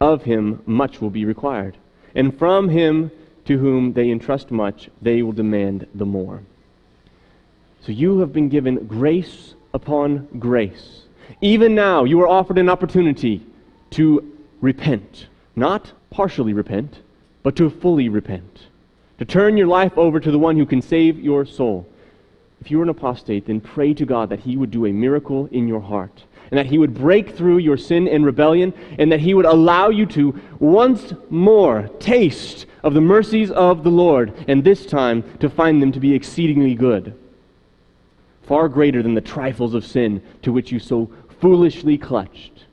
[0.00, 1.76] of him much will be required.
[2.14, 3.10] And from him
[3.46, 6.42] to whom they entrust much, they will demand the more.
[7.80, 11.02] So you have been given grace upon grace.
[11.40, 13.44] Even now, you are offered an opportunity
[13.90, 15.26] to repent.
[15.54, 17.00] Not partially repent,
[17.42, 18.66] but to fully repent.
[19.18, 21.86] To turn your life over to the one who can save your soul.
[22.60, 25.48] If you are an apostate, then pray to God that He would do a miracle
[25.52, 29.20] in your heart, and that He would break through your sin and rebellion, and that
[29.20, 34.62] He would allow you to once more taste of the mercies of the Lord, and
[34.62, 37.16] this time to find them to be exceedingly good
[38.46, 42.64] far greater than the trifles of sin to which you so foolishly clutched.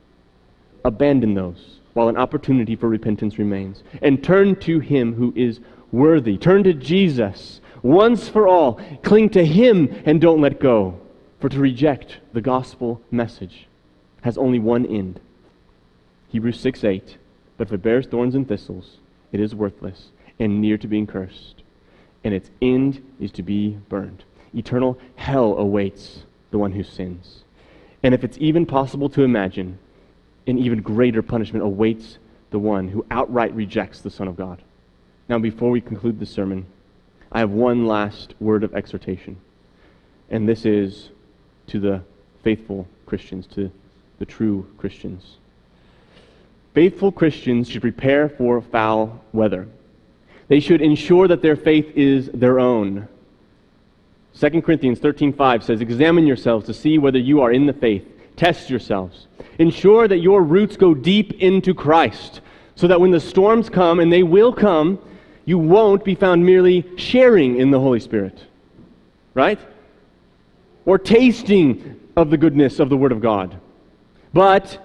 [0.84, 5.60] Abandon those while an opportunity for repentance remains, and turn to Him who is
[5.92, 6.36] worthy.
[6.36, 8.80] Turn to Jesus once for all.
[9.02, 10.98] Cling to Him and don't let go.
[11.44, 13.66] For to reject the gospel message
[14.22, 15.20] has only one end.
[16.30, 17.18] Hebrews 6 8.
[17.58, 18.96] But if it bears thorns and thistles,
[19.30, 21.62] it is worthless and near to being cursed,
[22.24, 27.44] and its end is to be burned eternal hell awaits the one who sins.
[28.02, 29.78] And if it's even possible to imagine,
[30.46, 32.16] an even greater punishment awaits
[32.52, 34.62] the one who outright rejects the Son of God.
[35.28, 36.64] Now, before we conclude the sermon,
[37.30, 39.36] I have one last word of exhortation.
[40.30, 41.10] And this is
[41.68, 42.02] to the
[42.42, 43.70] faithful Christians, to
[44.18, 45.36] the true Christians.
[46.72, 49.68] Faithful Christians should prepare for foul weather.
[50.48, 53.08] They should ensure that their faith is their own,
[54.34, 58.04] 2 Corinthians 13:5 says, "Examine yourselves to see whether you are in the faith.
[58.36, 59.28] Test yourselves.
[59.60, 62.40] Ensure that your roots go deep into Christ,
[62.74, 64.98] so that when the storms come, and they will come,
[65.44, 68.46] you won't be found merely sharing in the Holy Spirit."
[69.34, 69.58] Right?
[70.86, 73.58] Or tasting of the goodness of the Word of God.
[74.32, 74.84] But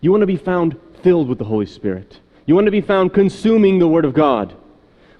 [0.00, 2.20] you want to be found filled with the Holy Spirit.
[2.46, 4.54] You want to be found consuming the Word of God.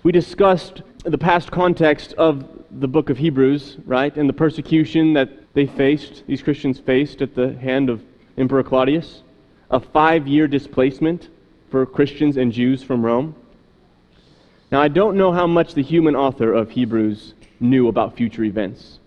[0.03, 5.31] We discussed the past context of the book of Hebrews, right, and the persecution that
[5.55, 8.03] they faced, these Christians faced at the hand of
[8.37, 9.23] Emperor Claudius,
[9.71, 11.29] a five year displacement
[11.71, 13.35] for Christians and Jews from Rome.
[14.73, 18.99] Now, I don't know how much the human author of Hebrews knew about future events,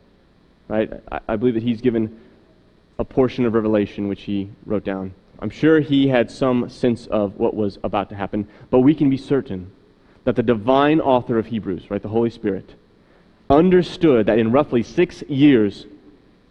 [0.67, 0.91] right?
[1.11, 2.19] I, I believe that he's given
[2.99, 5.13] a portion of Revelation which he wrote down.
[5.39, 9.09] I'm sure he had some sense of what was about to happen, but we can
[9.09, 9.71] be certain
[10.23, 12.75] that the divine author of Hebrews, right, the Holy Spirit,
[13.49, 15.85] understood that in roughly six years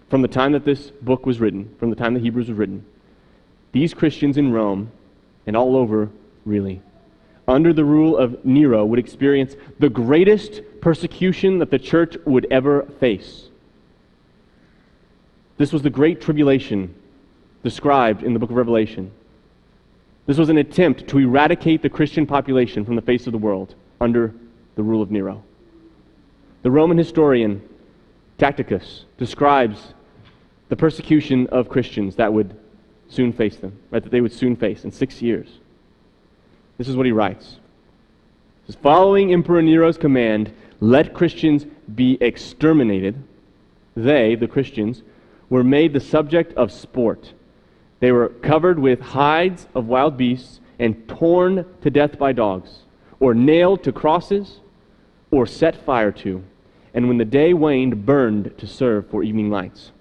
[0.08, 2.86] from the time that this book was written, from the time that Hebrews was written,
[3.72, 4.92] these Christians in Rome
[5.46, 6.08] and all over,
[6.44, 6.80] really,
[7.48, 12.84] under the rule of Nero, would experience the greatest persecution that the church would ever
[12.98, 13.48] face.
[15.58, 16.94] This was the great tribulation
[17.62, 19.10] described in the book of Revelation.
[20.26, 23.74] This was an attempt to eradicate the Christian population from the face of the world
[24.00, 24.34] under
[24.74, 25.42] the rule of Nero.
[26.62, 27.62] The Roman historian
[28.38, 29.94] Tacitus describes
[30.68, 32.56] the persecution of Christians that would
[33.08, 34.02] soon face them, right?
[34.02, 35.48] That they would soon face in six years.
[36.76, 37.58] This is what he writes.
[38.66, 43.22] He says, Following Emperor Nero's command, let Christians be exterminated.
[43.94, 45.02] They, the Christians,
[45.48, 47.32] were made the subject of sport.
[48.00, 52.80] They were covered with hides of wild beasts and torn to death by dogs,
[53.20, 54.60] or nailed to crosses,
[55.30, 56.44] or set fire to
[56.96, 59.92] and when the day waned, burned to serve for evening lights.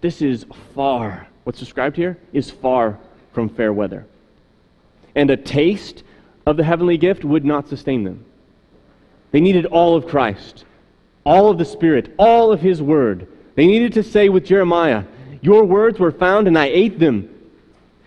[0.00, 2.96] This is far what's described here, is far
[3.32, 4.06] from fair weather.
[5.16, 6.04] And a taste
[6.46, 8.24] of the heavenly gift would not sustain them.
[9.32, 10.64] They needed all of Christ,
[11.24, 13.26] all of the Spirit, all of His Word.
[13.54, 15.04] They needed to say with Jeremiah,
[15.40, 17.28] Your words were found, and I ate them.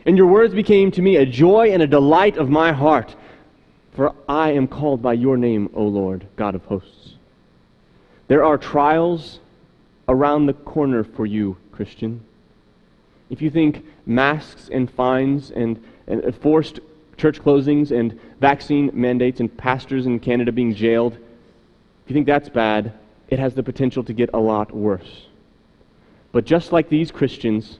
[0.06, 3.16] And your words became to me a joy and a delight of my heart.
[3.94, 7.16] For I am called by your name, O Lord, God of hosts.
[8.28, 9.40] There are trials
[10.08, 12.22] around the corner for you, Christian.
[13.30, 16.80] If you think masks and fines and, and forced
[17.18, 22.50] church closings and vaccine mandates and pastors in Canada being jailed, if you think that's
[22.50, 22.94] bad,
[23.30, 25.25] it has the potential to get a lot worse.
[26.36, 27.80] But just like these Christians,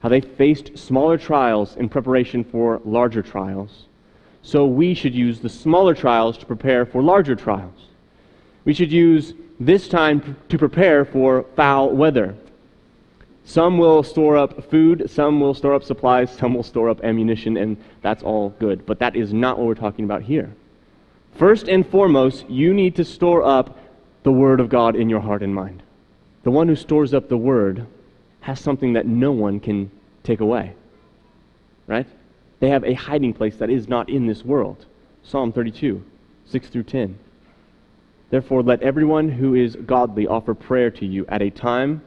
[0.00, 3.86] how they faced smaller trials in preparation for larger trials,
[4.42, 7.86] so we should use the smaller trials to prepare for larger trials.
[8.64, 12.34] We should use this time to prepare for foul weather.
[13.44, 17.56] Some will store up food, some will store up supplies, some will store up ammunition,
[17.56, 18.84] and that's all good.
[18.86, 20.52] But that is not what we're talking about here.
[21.36, 23.78] First and foremost, you need to store up
[24.24, 25.84] the Word of God in your heart and mind.
[26.42, 27.86] The one who stores up the Word
[28.40, 29.90] has something that no one can
[30.24, 30.74] take away.
[31.86, 32.06] Right?
[32.60, 34.86] They have a hiding place that is not in this world.
[35.22, 36.02] Psalm 32,
[36.46, 37.18] 6 through 10.
[38.30, 42.02] Therefore, let everyone who is godly offer prayer to you at a time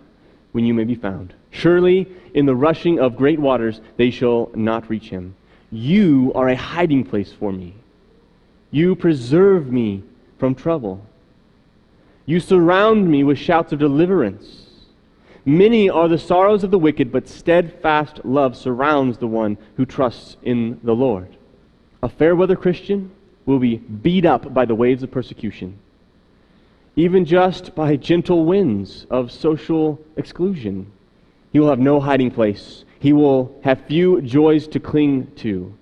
[0.54, 1.34] when you may be found.
[1.52, 5.36] Surely, in the rushing of great waters, they shall not reach him.
[5.72, 7.76] You are a hiding place for me.
[8.72, 10.04] You preserve me
[10.38, 11.06] from trouble.
[12.26, 14.66] You surround me with shouts of deliverance.
[15.46, 20.38] Many are the sorrows of the wicked, but steadfast love surrounds the one who trusts
[20.42, 21.38] in the Lord.
[22.02, 23.12] A fair weather Christian
[23.46, 25.78] will be beat up by the waves of persecution,
[26.96, 30.92] even just by gentle winds of social exclusion.
[31.54, 32.84] He will have no hiding place.
[33.00, 35.78] He will have few joys to cling to,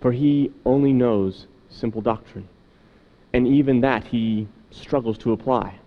[0.00, 2.48] for he only knows simple doctrine.
[3.32, 5.78] And even that he struggles to apply.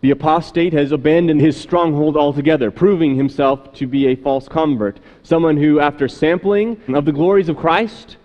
[0.00, 5.58] The apostate has abandoned his stronghold altogether, proving himself to be a false convert, someone
[5.58, 8.16] who, after sampling of the glories of Christ,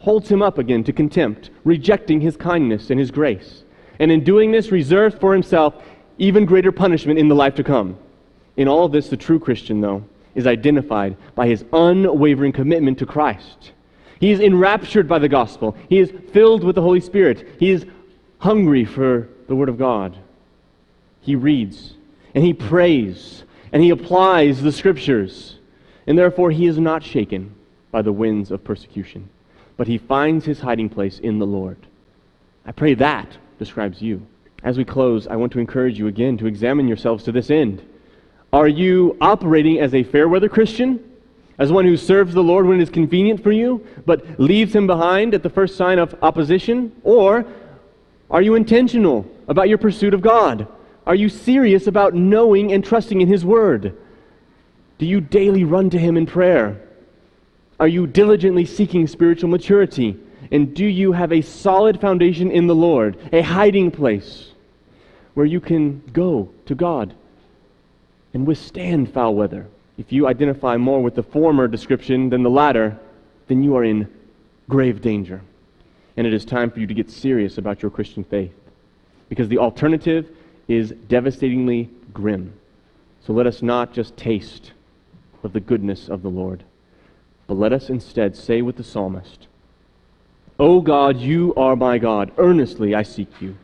[0.00, 3.64] holds him up again to contempt, rejecting his kindness and his grace,
[3.98, 5.82] and in doing this reserves for himself
[6.18, 7.96] even greater punishment in the life to come.
[8.58, 13.72] In all this, the true Christian, though, is identified by his unwavering commitment to Christ.
[14.18, 15.74] He is enraptured by the gospel.
[15.88, 17.48] He is filled with the Holy Spirit.
[17.58, 17.86] He is
[18.38, 20.18] hungry for the Word of God
[21.20, 21.94] he reads
[22.34, 25.56] and he prays and he applies the scriptures.
[26.06, 27.54] And therefore, he is not shaken
[27.90, 29.28] by the winds of persecution,
[29.76, 31.76] but he finds his hiding place in the Lord.
[32.66, 34.26] I pray that describes you.
[34.62, 37.82] As we close, I want to encourage you again to examine yourselves to this end.
[38.52, 41.02] Are you operating as a fair weather Christian?
[41.58, 44.86] As one who serves the Lord when it is convenient for you, but leaves him
[44.86, 46.92] behind at the first sign of opposition?
[47.04, 47.46] Or
[48.30, 50.66] are you intentional about your pursuit of God?
[51.10, 53.98] Are you serious about knowing and trusting in His Word?
[54.98, 56.80] Do you daily run to Him in prayer?
[57.80, 60.16] Are you diligently seeking spiritual maturity?
[60.52, 64.52] And do you have a solid foundation in the Lord, a hiding place
[65.34, 67.12] where you can go to God
[68.32, 69.66] and withstand foul weather?
[69.98, 72.96] If you identify more with the former description than the latter,
[73.48, 74.08] then you are in
[74.68, 75.40] grave danger.
[76.16, 78.54] And it is time for you to get serious about your Christian faith.
[79.28, 80.36] Because the alternative
[80.70, 82.54] is devastatingly grim.
[83.26, 84.72] So let us not just taste
[85.42, 86.62] of the goodness of the Lord,
[87.48, 89.48] but let us instead say with the psalmist,
[90.60, 92.30] O God, you are my God.
[92.38, 93.56] Earnestly I seek you.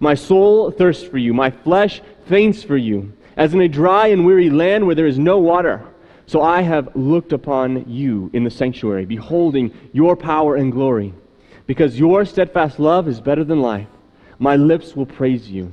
[0.00, 1.34] My soul thirsts for you.
[1.34, 5.18] My flesh faints for you, as in a dry and weary land where there is
[5.18, 5.84] no water.
[6.26, 11.12] So I have looked upon you in the sanctuary, beholding your power and glory.
[11.66, 13.88] Because your steadfast love is better than life,
[14.38, 15.72] my lips will praise you.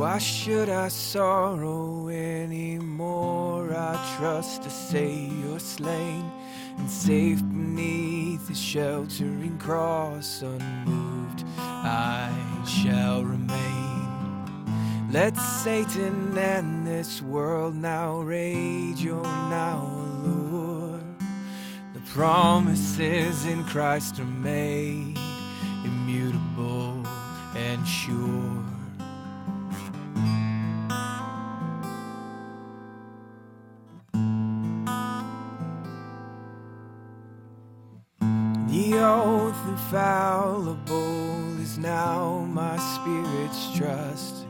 [0.00, 3.70] Why should I sorrow anymore?
[3.74, 6.24] I trust to say you're slain
[6.78, 12.32] and safe beneath the sheltering cross, unmoved I
[12.66, 15.10] shall remain.
[15.12, 20.98] Let Satan and this world now rage, you're now allure.
[21.92, 25.18] The promises in Christ are made
[25.84, 27.06] immutable
[27.54, 28.59] and sure.
[39.90, 44.46] Infallible is now my spirit's trust.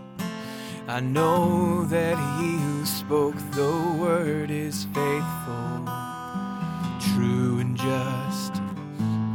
[0.86, 5.88] I know that he who spoke the word is faithful,
[7.14, 8.61] true and just.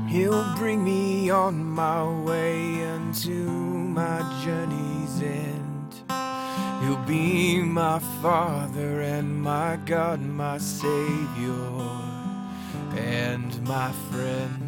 [0.07, 5.95] He'll bring me on my way unto my journey's end.
[6.83, 11.81] He'll be my father and my God, my savior
[12.95, 14.64] and my friend.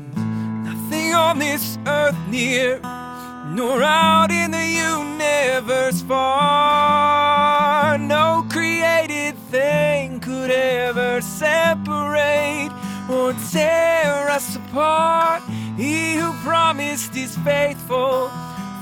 [0.90, 7.98] Nothing on this earth near, nor out in the universe far.
[7.98, 12.72] No created thing could ever separate
[13.10, 15.44] or tear us apart.
[15.76, 18.32] He who promised is faithful,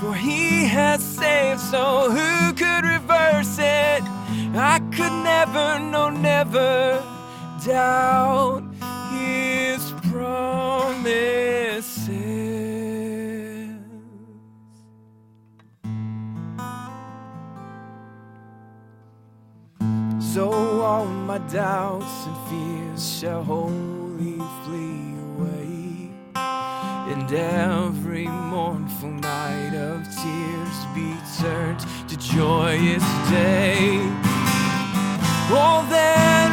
[0.00, 4.04] for he has saved, so who could reverse it?
[4.54, 7.02] I could never, no, never
[7.64, 8.65] doubt
[20.36, 30.04] So all my doubts and fears shall wholly flee away, and every mournful night of
[30.04, 31.80] tears be turned
[32.10, 33.96] to joyous day.
[35.56, 36.45] All that